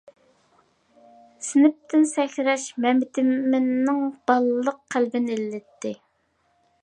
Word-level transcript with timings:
سىنىپتىن 1.47 2.07
«سەكرەش» 2.13 2.63
مەمتىمىننىڭ 2.87 4.01
بالىلىق 4.31 4.83
قەلبىنى 4.95 5.35
ئىللىتتى. 5.37 5.95